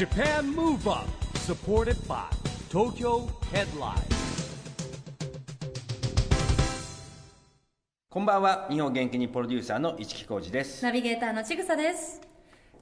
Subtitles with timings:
[0.00, 1.06] Japan Move Up
[1.40, 2.24] supported by
[2.70, 4.00] Tokyo Headline
[8.08, 12.22] こんばんは日本元気にプロデューサーの市木浩司ですナビゲーターのちぐさです。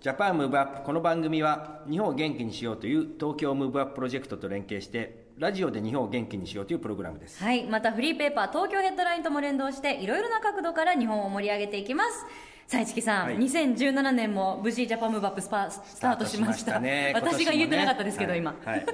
[0.00, 7.64] ジャパンムーブアップこの番組は日本を元気にしようという東京ムーブアッププロジェクトと連携してラジオで日本を元気にしようというプログラムですはい。
[7.64, 12.26] またフリーペーパー東京ヘッドラインとも連動して、いろいろな角度から日本を盛り上げていきます。
[12.68, 16.78] さあ、市木さん、はい2017年も無事ジャパンムーブアップスパスタートしました。
[16.78, 17.12] ね。
[17.14, 18.54] 私が言えてなかったですけど、今。
[18.62, 18.86] はい、はい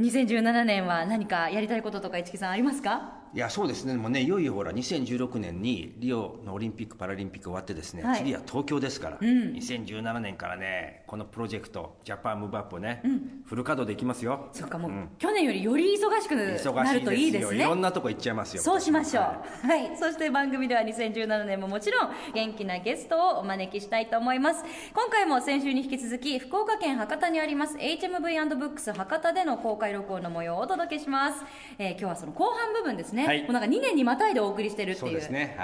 [0.00, 3.23] 2017年は何かやりたいこととか市木さんありますか？
[3.34, 13.02] いやそうですねでもねいよいよほら2016年にリオのオリンピック・パラリンピック終わってですね、はい次は東京ですから、2017年からねこのプロジェクトジャパンムーブアップをね、
[13.44, 17.56] フル稼働できますよそうか、もう、ん去年よりより忙しくなるといいですね。
[17.58, 19.24] いろんなとこ行っちゃいますよそうしましょう。
[19.24, 19.96] ははい。
[19.96, 24.64] そして番組では2017年ももちろん元気なゲストをお招きしたいと思います。
[24.94, 31.44] 今回も先週に引き続き、福岡県博多にあります HMV&BOOKS 博多での公開録音の模様をお届けします。
[31.78, 33.23] えー今日はその後半部分ですね。
[33.26, 35.20] はいもうなんか2年にまたいでお送りしてるっていう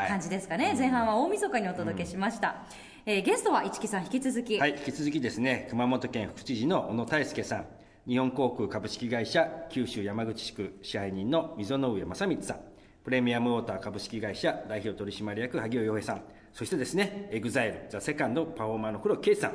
[0.08, 0.74] 感じですかね。
[0.76, 2.62] 前半は大晦日にお届けしました。
[3.06, 4.58] えーゲストは市木さん引き続き。
[4.58, 7.66] はい、引き続きですね、熊本県副知事の小野泰輔さん、
[8.06, 12.60] 日本航空株式会社九州山口地区支配人の溝之上正充さん、
[13.04, 19.52] プレミアムウォーター株式会社代表取締役萩尾洋平さん、そしてですね、 EXILE THE SECOND パフォーマーの黒木啓司さん、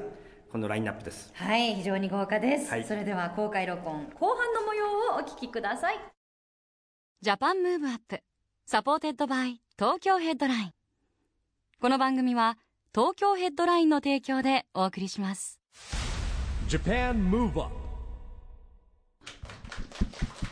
[0.51, 1.31] このラインナップです。
[1.35, 2.69] はい、非常に豪華です。
[2.69, 6.14] はいそれでは公開録音後半の模様をお聞きください。
[7.25, 8.19] Japan Move Up
[8.67, 10.71] supported by Tokyo Headline。
[11.81, 12.59] この番組は
[12.93, 15.59] 東京ヘッドラインの提供でお送りします。
[16.69, 17.73] Japan Move Up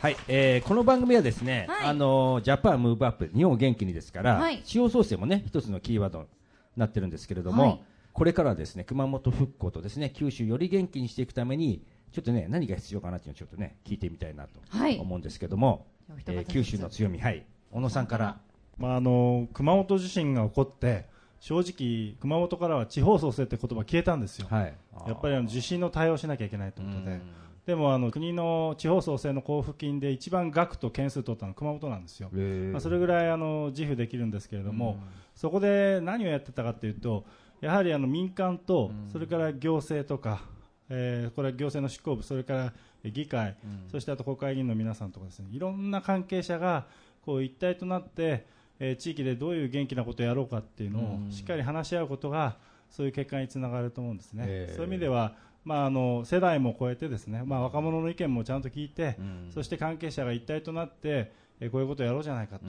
[0.01, 1.89] はい、えーこの番組はですね、はい。
[1.89, 4.63] あのジャパンムーブアップ日本を元気にですから、はい。
[4.63, 6.27] 地方創生もね一つのキーワードに
[6.75, 7.81] なってるんですけれども、はい。
[8.13, 14.97] これからはですね熊本復興とですね九州より元気にしていくためにちょっとね何が必要かなっていうのをちょっとね聞いてみたいなとはい。
[14.97, 15.85] 思うんですけども、
[16.27, 17.19] えー九州の強み。
[17.19, 17.45] はい。
[17.71, 18.37] 小野さんから。
[18.77, 21.05] まあ、あの熊本地震が起こって
[21.39, 24.73] 正直、熊本からは地方創生って言葉消えたんですよ、はい。
[25.07, 27.21] やっぱりあの地震の対応しなきゃいけないということで、
[27.65, 32.29] でもあの国の地方創生の交付金で一番額と件数取ったのは熊本なんですよ、
[32.71, 34.97] まあ、それぐらいあの自負できるんですけれども、
[35.35, 37.25] そこで何をやってたかというと、
[37.61, 40.41] やはりあの民間と、それから行政とか、
[40.89, 42.73] えーこれは行政の執行部、それから
[43.03, 43.55] え議会、
[43.91, 46.85] そしてあと国会議員の皆さんとかですね、いろんな関係者が
[47.25, 48.45] こう一体となって、
[48.79, 52.57] えー地域でどういう元気なことをやろうかっていうのをしっかり話し合うことが、
[52.89, 54.43] そういう結果につながると思うんですね。
[54.47, 54.75] えー。
[54.75, 55.35] そういう意味では
[55.65, 59.17] まあ、あの世代も超えてですね、まあ、若者の意見もちゃんと聞いて、
[59.53, 62.65] そして関係者が一体となって、えーこういうことをやろうじゃないかと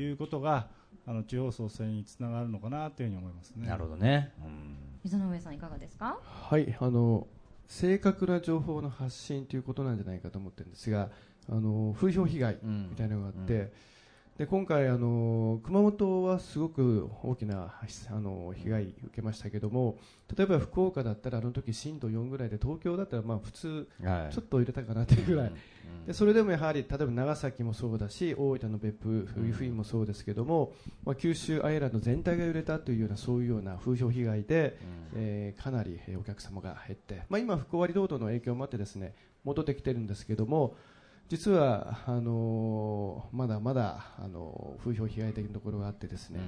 [0.00, 0.68] いうことが、
[1.06, 3.66] あの地方創生につながるのかなというふうに思いますね。
[3.68, 4.32] なるほどね、
[5.04, 6.18] 水上さんいかがですか？
[6.24, 7.26] はい、あの
[7.68, 11.10] 正確な情報の発信ということなんじゃないかと思ってるんですが、
[11.50, 13.70] あの風評被害みたいなのがあって、
[14.38, 17.74] で今回あの熊本はすごく大きな
[18.08, 19.98] あの被害を受けましたけども、
[20.36, 24.32] 例えば福岡だったらあの時震度4ぐらいで東京だったらまあ普通はい。
[24.32, 25.52] ちょっと入れたかなというぐらい、
[26.06, 30.72] でそれでもやはり例えば長崎もそうだし大分の別府、由布院もそうですけども、
[31.04, 34.78] まあ、九州アイランド全体が揺れたというようなそういうような風評被害で、
[35.16, 40.76] えーかなりえーお客様が減って、まあ、今、福割ロードの影響もあってですね戻ってきてるんですけども
[41.28, 46.40] 実はあのーまだまだあのー風評被害的なところがあってですね、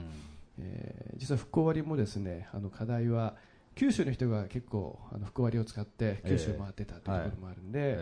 [0.58, 3.34] えー実は復興割もですねあの課題は
[3.74, 7.96] 九州の人が結構あの復興割を使って九州回ってたというところもあるんで、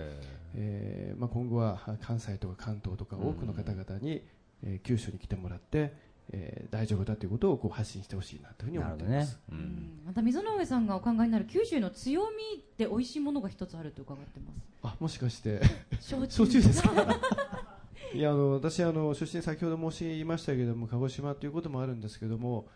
[0.55, 4.23] えーまあ、今後は関西とか関東とか多くの方々に、
[4.63, 5.93] えー九州に来てもらって、
[6.33, 10.01] えー大丈夫だということをこう発信してほしいなというふうに思っています。、うん。
[10.07, 14.57] また溝上さんがお考えになる九州の強みで美味しいものが一つあると伺ってます。
[14.83, 15.61] あもしかして。
[16.01, 16.93] 焼焼酎ですか？
[18.15, 22.67] いやあの私あの出身先ほど申しましたけれども鹿児島ということもあるんですけども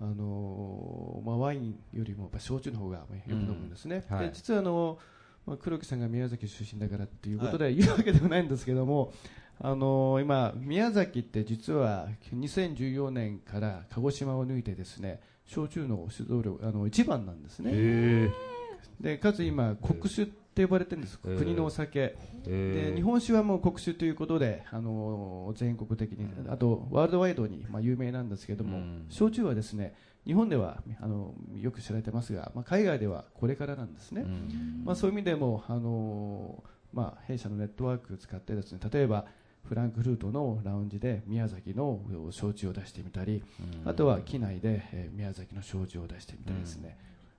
[0.00, 4.16] あのまあ、ワインよりもやっぱ焼酎の方がまあよく飲むんですね、うん。
[4.16, 4.26] はい。
[4.26, 4.98] で実はあの、
[5.44, 9.12] まあ、黒木さんが宮崎出身だからっていうことで言うわけではないんですけども、
[9.60, 18.30] あの今、宮崎って実は2014年から鹿児島を抜いてですね焼酎の出動量あの一番なんですね。
[19.00, 29.06] でかつ今国酒って呼ばれてるんです、国のお酒、で日本酒はもう国酒ということで、あの全国的に、あとワールドワイドに、まあ、有名なんですけども、うん。
[29.08, 29.94] 焼酎はですね
[30.26, 34.26] 日本ではあのよく知られてますが、まあ、海外ではこれからなんですね、
[34.84, 36.62] まあ、そういう意味でも、あの
[36.92, 39.26] まあ、弊社のネットワークを使ってですね例えば
[39.68, 42.00] フランクフルートのラウンジで宮崎の
[42.30, 43.42] 焼酎を出してみたり、
[43.84, 46.96] あとは機内で、えー宮崎の焼酎を出してみたりですね、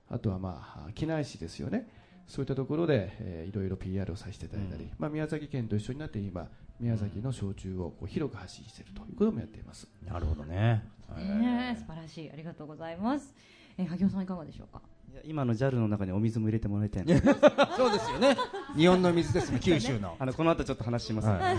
[0.08, 1.88] あとは、まあ、機内市ですよね。
[2.26, 6.48] そういったところで、えーいろいろ PR をさせていただいたり、まあ、宮崎県と一緒になって今
[6.78, 9.88] 宮崎の焼酎をこう広く発信しているということもやっています。
[10.06, 10.84] なるほどね。
[11.16, 12.30] ねえ素晴らしい。
[12.30, 13.34] ありがとうございます。
[13.76, 14.80] えー萩尾さんいかがでしょうか？
[15.12, 17.18] いや今の JAL の中にお水も入れてもらいたいな
[17.76, 18.36] そうですよね。
[18.76, 20.14] 日本の水ですね、九州の。
[20.20, 21.56] あのこの後ちょっと話します、はい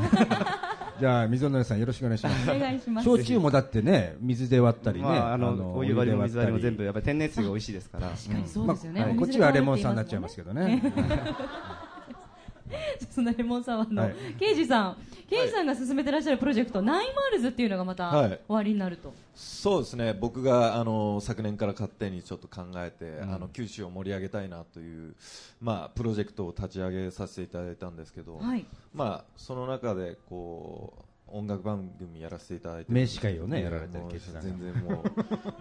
[1.01, 2.51] じゃあ、溝之上さんよろしくお願いします。
[2.51, 5.05] お願いします焼酎もだってね、水で割ったりね。
[5.05, 10.93] まあ、あのお湯割りも水割りも全部ややっぱり天然水が美味しいですから確かにそうですよね、まあお水でこっちはレモンサワーになっ割ちゃいますけどね。
[13.09, 14.15] そんなレモンサワーの、はい。
[14.39, 14.97] 啓司さん。
[15.29, 18.29] 啓司さんが進めてらっしゃるプロジェクト、ナインワールズっていうのがまたはい。
[18.29, 20.13] 終わりになると、そうですね。
[20.13, 25.15] 僕があの昨年から勝手にちょっと考えて、あの九州を盛り上げたいなという、
[25.61, 28.65] まあ、プロジェクトを立ち上げさせていただいたんですけど、はい。
[28.93, 35.03] まあ、その中でこう音楽番組やらせていただいて名司会をねいやられてるもうケイシさんが全然も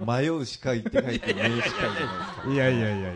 [0.00, 3.12] う迷う司会って書いて名司会じゃないですかいやいやいやいやいや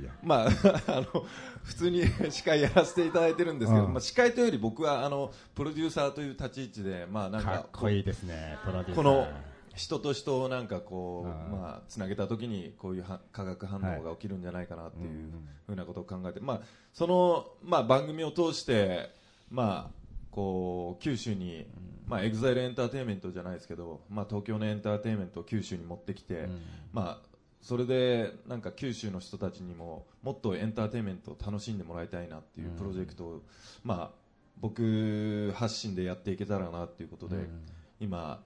[0.00, 0.10] いや。
[0.22, 0.48] まあ、
[0.88, 1.26] あの
[1.62, 3.92] 普通に 司会やらせていただいてるんですけど、うん。
[3.92, 8.94] まあ、司会というより僕はあのプロデューサーという立ち位置で、まあ、なんかかっこいいですね、プロデューサー。
[8.96, 9.28] この
[9.74, 15.30] 人と人をなんかこう、まあ、つなげた時にこういうは化学反応が起きるんじゃないかなっていう
[15.66, 16.60] ふうなことを考えて、まあ、
[16.92, 19.10] その、まあ、番組を通して、
[19.50, 20.03] まあ、
[20.34, 21.64] こう九州に、
[22.08, 26.48] まあ、 EXILE エンターテインメントじゃないですけど、まあ、東京のエンターテインメントを九州に持ってきて、
[26.92, 33.42] まあ、それでなんか九州の人たちにももっとエンターテインメントを楽しんでもらいたいなっていうプロジェクトを、
[33.84, 34.10] まあ、
[34.60, 37.36] 僕発信でやっていけたらなっていうことで、
[38.00, 38.42] 今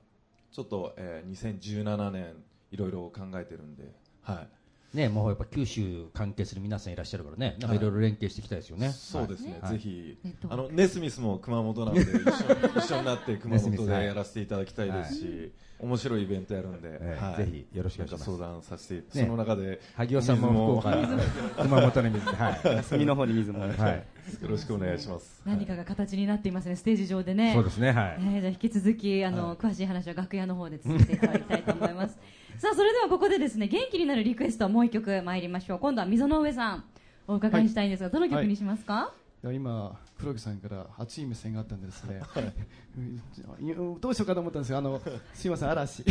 [0.53, 2.37] ちょっと、えー2017年
[2.71, 3.85] いろいろ考えてるんで、
[4.21, 4.49] はい、
[4.95, 8.91] ね、もうやっぱ九州関係する皆さんいらっしゃるからね、なんかいろいろ連携していきたいですよね。
[8.91, 9.73] そうですね、はい。
[9.73, 10.19] ぜひ。
[10.49, 12.25] あのネスミスも熊本なんで 一緒に
[12.75, 17.23] 一緒になって熊本でやらせていただきたいですし、面白いイベントやるんで、ええ。
[17.23, 18.25] はい、ぜひよろしくお願いします。
[18.25, 19.03] 相談させて、ね。
[19.25, 20.97] その中で萩尾さんも福岡、
[21.63, 22.85] 熊本の水で、はい。
[22.85, 23.61] 隅の方に水も。
[23.61, 24.07] はい。
[24.43, 25.43] よろしくお願いします。
[25.45, 27.53] 何かが形になっていますね、ステージ上でね。
[27.53, 28.17] そうですね、はい。
[28.21, 32.19] えーじゃあ引き続きあの、詳しい話は楽屋の方で続けていただきたいと思います
[32.59, 35.79] さあそれではここでですね元気になるリクエストもう一曲参りましょう。
[35.79, 36.85] 今度は溝上さん
[37.29, 39.13] お伺いしたいんですが、どの曲にしますか、
[39.53, 39.55] い。
[39.55, 42.21] 今、黒木さんから熱い目線があったんでですね、
[42.99, 45.01] うんどうしようかと思ったんですよ、あの
[45.33, 46.05] すいません、嵐。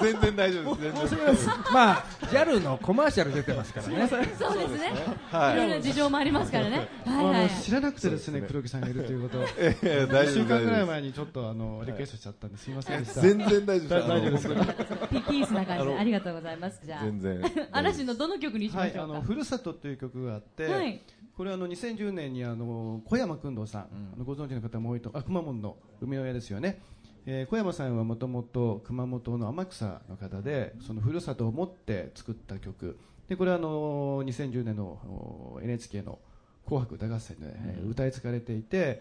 [0.00, 1.16] 全然大丈夫です。
[1.16, 1.36] 全然。
[1.72, 4.08] まあ、JAL のコマーシャル出てますからね。
[4.08, 4.40] そうです
[4.78, 4.92] ね。
[5.30, 5.54] はい。
[5.54, 5.56] い。
[5.56, 6.76] ろいろ事情もありますからね。
[6.76, 6.88] はい。
[7.06, 9.40] あのはい知らなくてですね、黒木さんがいるということ。
[9.40, 13.20] を、ええ大1丈夫週間ぐらい前にちょっとあのリクエストしちゃったんで、すいませんでした。
[13.20, 13.88] 全然大丈夫です。
[13.88, 14.46] だ大丈夫です。
[14.46, 15.98] あのピピースな感じで。
[15.98, 16.80] ありがとうございます。
[16.84, 17.04] じゃあ。
[17.04, 17.42] 全然。
[17.72, 21.02] 嵐のどの曲にしまはい、しょうか、あのふるさとという曲があって、はい。
[21.36, 23.82] これはあの2010年にあの小山君堂さん、
[24.14, 26.80] あのご存知の方も多いと、あ熊本の海の親ですよね。
[27.26, 32.98] えー小山さんはもともと熊本の天草の方で、そのふるさとを持って作った曲。
[33.28, 36.18] でこれはあの2010年のお NHK の
[36.66, 39.00] 紅白歌合戦で、えー歌い継がれていて、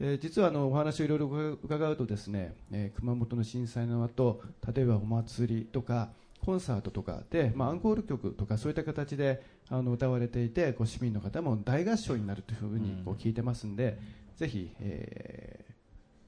[0.00, 1.26] えー実はあのお話をいろいろ
[1.62, 4.40] 伺うとですね、えー熊本の震災の後
[4.74, 6.10] 例えばお祭りとか
[6.44, 13.98] コンサートとかで、まあ、アンコール曲とかそういった形であの歌われていてこう市民の方も大合唱になるというふうにこう聞いてますんで、
[14.36, 15.72] ぜひ、えー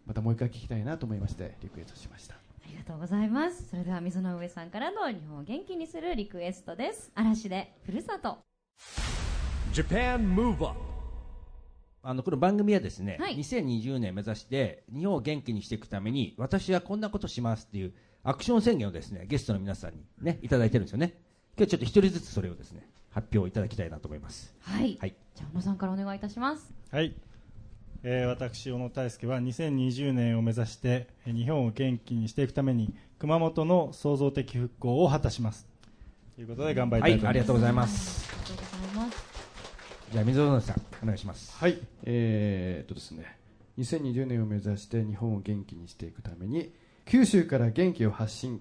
[0.06, 2.34] またもう一回聞きたいなと思いましてリクエストしました。
[2.34, 2.38] あ
[2.70, 3.69] りがとうございます。
[3.70, 7.11] それでは溝の上さんからの日本を元気にするリクエストです。
[7.14, 8.38] 嵐でふるさと。
[9.73, 10.78] Japan Move Up
[12.02, 13.38] あのこの番組はですね、はい。
[13.38, 17.94] 2020年目指して日本を元気にしていくために私はこんなことしますっていう
[18.25, 21.21] アクション宣言をですねゲストの皆さんにねいただいてるんですよね。
[21.57, 24.54] 今日ちょっと一人ずつそれをですね発表いただきたいなと思います。
[24.61, 25.14] はい、はい。
[25.35, 26.75] じゃあ小野さんからお願いいたします。
[26.90, 27.14] はい、
[28.02, 35.66] えー私、小野泰輔は2020年を目指してえー日本を元気にしていくために熊本の創造的復興を果たします。
[36.35, 38.33] ということで頑張りたいと思います、はいありがとうございます。
[38.33, 39.25] ありがとうございます。
[40.12, 41.57] じゃあ水野さんお願いします。
[41.59, 43.37] はい、えーっとですね、
[43.78, 46.73] 2020年を目指して日本を元気にしていくために
[47.06, 48.61] 九州から元気を発信。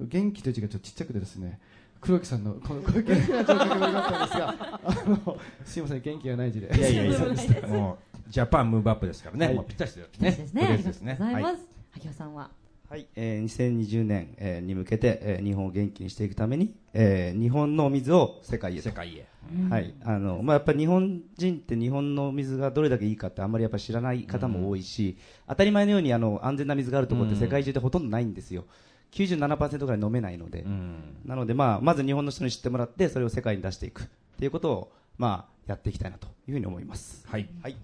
[0.00, 1.58] 元気という字がちょっとちっちゃくてですね
[2.02, 6.66] 黒木さんの このこの元気な状況が良かったんですがあのすいません元気がない字で。
[6.76, 7.18] いやいやいや。
[7.18, 9.54] そうですねもうジャパンムーブアップですからね、はい。
[9.54, 10.62] もうぴったしですねですね。
[10.62, 11.66] あありがとうございます、はい。
[11.92, 12.50] 萩尾さんは？
[12.88, 18.82] はい、えー2020年、えーに向けて、えー日本を元気にしていくために、えー日本の水を世界へと。
[18.82, 19.26] 世界へ。
[19.70, 19.92] はい。
[20.04, 28.64] あのまあ、やっぱり日本人って日本の水がどれだけいいかってあんまりやっぱ知らない方も多いし、当たり前のようにあの安全な水があるところって世界中でほとんどないんですよ、
[29.12, 31.16] 97%ぐらい飲めないので、うん。
[31.24, 34.06] なので、まあ、まず日本の人に知ってもらってそれを世界に出していくっ
[34.38, 37.26] ていうことを、まあ、やっていきたいなというふうに思います。
[37.26, 37.48] はい。
[37.62, 37.76] はい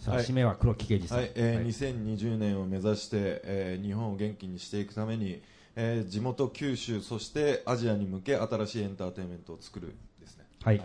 [0.00, 0.24] さあ、はい。
[0.24, 1.18] 締めは黒木啓司さん。
[1.18, 1.66] はい、えーはい。
[1.66, 5.42] 2020年を目指して、えー日本を元気にしていくために、
[5.76, 10.44] えー地元九州そしてアジアに向け新しいエンターテインメントを作るですね。
[10.62, 10.82] はい。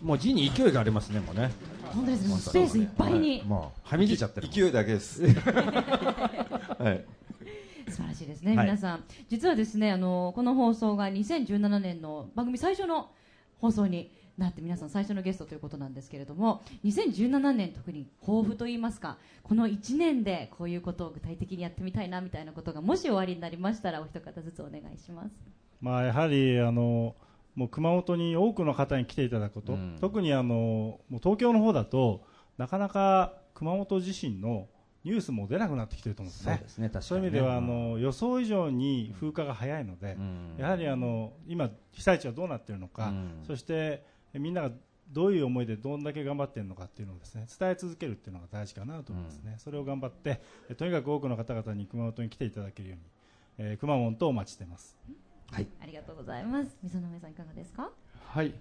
[0.00, 1.50] もう字に勢いがありますねもうね。
[1.92, 5.22] 本当ですもうスペースいっぱいに、もうはみ出ちゃってる勢いだけです。
[5.26, 5.30] は
[6.92, 7.04] い。
[7.90, 8.66] 素晴らしいですね、はい。
[8.66, 9.04] 皆さん。
[9.28, 13.10] 実はですねあのこの放送が2017年の番組最初の
[13.58, 25.30] 放送になって皆さん最初のゲストということなんですけれども2017年特に抱負といいますかこの1年でこういうことを具体的にやってみたいなみたいなことがもし終わりになりましたらお一方ずつお願いします。
[25.80, 27.14] まあ、やはりあの
[27.54, 29.98] もう熊本に多くの方に来ていただくこと、うん。
[30.00, 32.22] 特にあのもう東京の方だと
[32.58, 34.68] なかなか熊本地震の
[35.04, 36.54] ニュースも出なくなってきてると思うんですね。
[36.54, 37.08] そうですね確かにね。
[37.08, 40.56] そういう意味ではあの予想以上に風化が早いので、うん。
[40.58, 43.44] やはりあの今被災地はどうなっているのか、うん。
[43.46, 44.04] そしてえ
[44.34, 44.70] みんなが
[45.08, 49.56] どういう思いでどんだけ頑張っているのかっていうのをですね伝え続けるっていうのが大事かなと思いますね。
[49.58, 53.04] それを頑張ってえとにかく多くの方々に熊本に来ていただけるように、
[53.58, 54.96] えー、熊本とお待ちしています。
[55.52, 56.76] ありがとうございます。
[56.80, 57.90] 溝上さんいかがですか？
[58.28, 58.54] はい、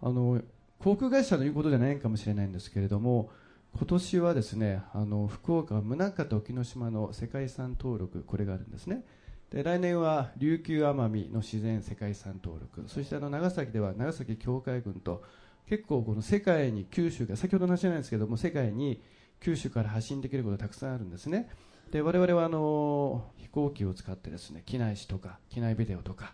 [0.00, 0.40] あの
[0.78, 3.30] 航空会社の言うことじゃないかもしれないんですけれども
[3.76, 9.04] 今年はですねあの福岡宗像と沖ノ島の世界遺産登録これがあるんですね
[9.50, 12.84] で来年は琉球奄美の自然世界遺産登録。
[12.88, 15.22] そしてあの長崎では長崎教会群と
[15.66, 19.02] 結構この世界に九州が先ほどの話じゃないですけども世界に
[19.40, 21.50] 九州から発信できることがたくさんあるんですね。
[21.90, 26.32] で我々はあの飛行機を使ってですね機内紙とか機内ビデオとか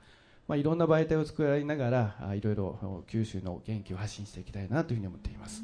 [0.49, 5.62] まあ、いろんな媒体を作りながらあいろいろ九州の元気を発信していきたいなというふうに思っています。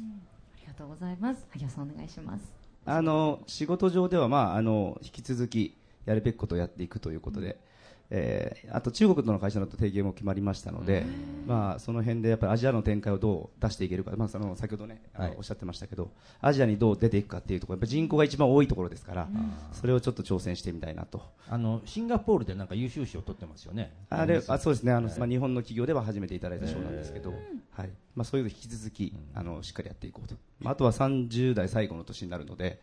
[0.55, 1.45] ありがとうございます。
[1.51, 2.53] 萩尾さんお願いします。
[2.85, 7.57] あの仕事上では、まあ、あの引き続きやるべきことをやっていくということで、
[8.09, 11.05] えーあと中国との会社の提携も決まりましたので、
[11.45, 15.01] まあ、その辺でやっぱりアジアの展開をどう出していけるか、まあ、その先ほどね、
[15.37, 19.27] おっしゃってましたけどアジアにどう出ていくかっていうところやっぱ人口が一番多いところですから、
[19.73, 21.21] それをちょっと挑戦してみたいなと。
[21.49, 23.93] あのシンガポールでなんか優秀賞を取ってますよね。
[24.09, 24.91] あれあそうですね。
[24.91, 25.19] あの、はい。
[25.19, 27.33] まあ、日本の企業では初めていただいた賞なんですけど、
[27.71, 27.89] はい。
[28.15, 32.79] まあ、そういうの引き続き、あのしっかりやっていこうと、まあ、あとは30代最後の年になるので、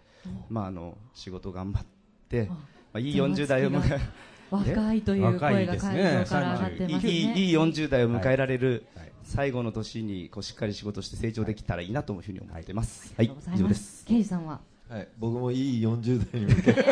[0.48, 1.84] まあ、あの仕事頑張っ
[2.28, 2.50] て、
[2.92, 4.00] まあ、いい40代を迎え
[4.50, 7.12] 若いという声が会場から上がってますね。
[7.12, 9.12] いいいい40代を迎えられるはい。
[9.22, 13.14] 最後の年にこうしっかり仕事して成長できたらいいなというふうに思ってます。
[13.16, 13.28] はい。
[13.28, 13.98] ありがとうございま以上です。
[13.98, 14.04] す。
[14.06, 14.60] 刑事さんは？
[14.88, 16.84] はい、僕もいい40代に向けて。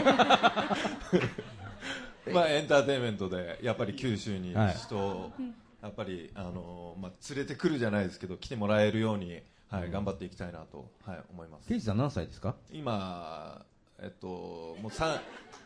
[2.33, 4.75] まあエンターテインメントでやっぱり九州にはい。
[4.75, 5.33] 人を
[5.83, 11.69] やっぱりあの、まあ、連れてくるじゃないですけど来てもらえるように、はい、頑張っていきたいなと、はい、思います。
[11.69, 12.55] 刑事さん何歳ですか？
[12.73, 13.65] 今、
[14.01, 15.21] えっと、もうさ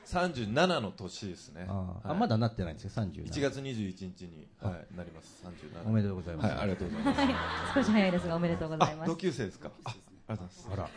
[0.07, 1.67] 37の年ですね。
[1.69, 1.87] あー、はい。
[2.05, 5.45] あまだなってないんですよ37 1月21日に、はい、なります。
[5.85, 7.75] 37おめでとうございます、はい、ありがとうございます。
[7.75, 9.07] 少し早いですがおめでとうございます。
[9.07, 9.71] あ同級生ですか？
[9.85, 9.95] あ。
[10.29, 10.69] ありがとうございます。
[10.73, 10.89] あら。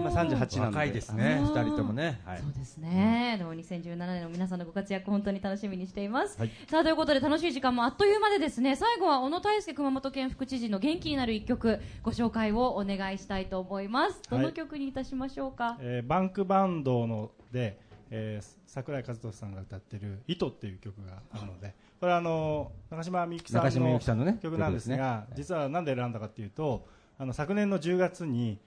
[0.00, 0.76] 今38なので。
[0.76, 2.38] 若いですね二人ともね、はい。
[2.40, 6.50] そうですね、でも2017年の皆さんのご活躍本当に楽しみにしています、はい。
[6.68, 8.76] さあということで楽しい時間もあっという間でですね。
[8.76, 14.20] 最後は小野泰輔熊本県副知事の元気になる一曲ご紹介をお願いしたいと思います。
[14.28, 17.78] どの曲にいたしましょうか、えーバンクバンドので、
[18.14, 23.98] えー桜井和寿さんが歌ってる「糸」っていう曲があるのでこれはあの中島みゆきさんの
[24.40, 26.86] 曲なんですが曲実はなんで選んだかっていうと
[27.18, 28.58] あの昨年の10月に、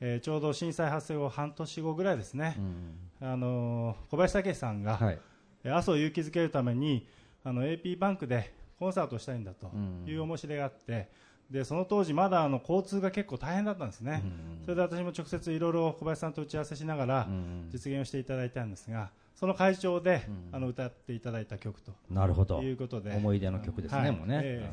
[0.00, 2.56] えーちょうど震災発生後半年後ぐらいですね、
[3.20, 5.18] あの小林武史さんが、はい。
[5.64, 7.06] えー阿蘇を勇気づけるために
[7.42, 10.04] あの AP バンクでコンサートをしたいんだとうん。
[10.06, 11.08] いう申し出があって
[11.50, 14.22] でその当時まだあの交通が結構大変だったんですね、
[14.62, 17.68] それで私も直接いろいろ小林さんと打ち合わせしながらうん。
[17.70, 21.92] 実現をしていただいたんですがその会場で、あの歌っていただいた曲と。
[22.08, 22.62] なるほど。
[22.62, 23.10] いうことで。
[23.16, 24.12] 思い出の曲ですね、はい。
[24.12, 24.72] もうね、え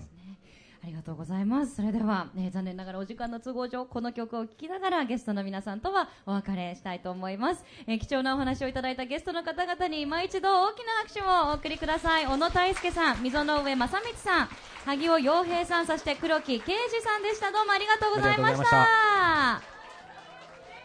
[0.83, 1.75] ありがとうございます。
[1.75, 12.25] それでは、ね、残念ながらお時間の都合上この曲を聴きながらゲストの皆さんとはお別れしたいと思います、えー貴重なお話をいただいたゲストの方々に今一度大きな拍手をお送りください。
[12.25, 14.49] 小野泰輔さん溝上正光さん
[14.85, 17.51] 萩尾洋平さんそして黒木啓司さんでした。
[17.51, 19.61] どうもありがとうございました。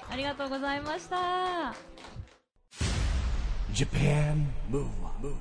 [0.08, 1.74] ありがとうございました。
[3.72, 5.34] Japan Move Up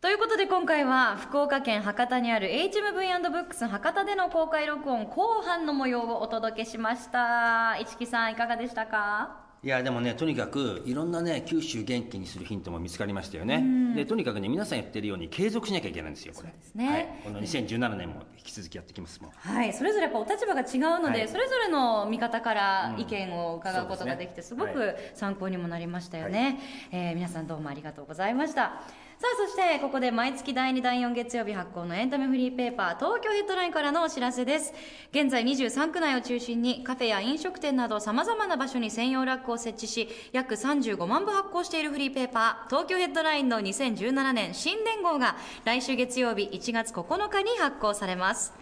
[0.00, 7.78] ということで今回は福岡県博多にある HMV&BOOKS 博多での公開録音後半の模様をお届けしました。
[7.80, 9.38] 市木さんいかがでしたか？
[9.62, 16.48] いやでもねとにかくいろんなね九州元気にするヒントも見つかりましたよね、でとにかくね皆さん言ってるように継続しなきゃいけないんですよこれ。
[16.50, 16.88] ですね。
[16.90, 21.28] はい、この2017年も引き続きやってきますもんはい、それぞれやっぱお立場が違うので、はい。
[21.28, 24.26] それぞれの見方から意見を伺うことがそうですね。
[24.26, 26.60] できてすごはく参考にもなりましたよね、
[26.92, 28.82] えー皆さんどうもありがとうございました
[29.20, 34.72] さあそしてここで毎月第2第4月曜日発行のエンタメフリーペーパー東京ヘッドラインからのお知らせです。
[35.12, 45.36] 現在23区内を中心にカフェや飲食店などさまざまな場所に専用ラックを設置し約35万部発行しているフリーペーパー東京ヘッドラインの2017年新年号が
[45.66, 48.54] 来週月曜日1月9日に発行されます。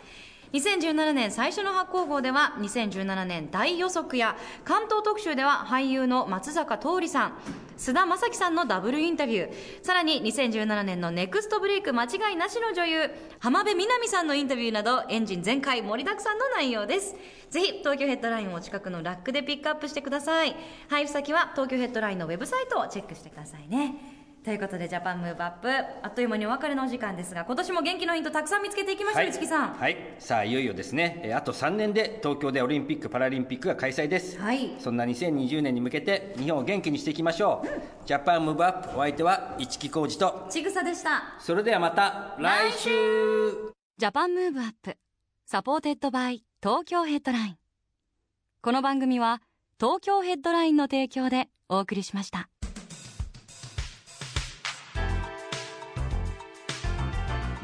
[0.54, 7.67] 2017年最初の発行号では2017年大予測や関東特集では俳優の松坂桃李さん。
[7.78, 9.52] 菅田将暉さんのダブルインタビュー。
[9.82, 17.14] さらに2017年のネクストブレイク間違いなしの女優浜辺美波さんのインタビューなどエンジン全開盛りだくさんの内容です。
[17.48, 20.54] ぜひ東京ヘッドラインを近くのラックでピックアップしてください。
[20.90, 24.17] 配布先は東京ヘッドラインのウェブサイトをチェックしてくださいね。
[24.48, 25.68] ということで Japan Move Up
[26.02, 29.32] あっという間にお別れのお時間ですが今年も元気のヒントたくさん見つけていきましょう、はい。
[29.34, 29.74] 市木さん。
[29.74, 29.96] はい。
[30.18, 31.20] さあいよいよですね。
[31.22, 34.74] えーあと3年で東京でオリンピック・パラリンピックが開催です、はい。
[34.78, 41.36] そんな2020年に向けて日本を元気にしていきましょう、 Japan Move Up お相手は市木浩二とちぐさでした。
[41.38, 42.90] それではまた来週。
[43.98, 44.96] Japan Move Up
[45.44, 47.56] supported by 東京ヘッドライン。
[48.62, 49.42] この番組は
[49.78, 52.48] 東京ヘッドラインの提供でお送りしました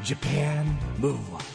[0.05, 1.54] Japan Move Up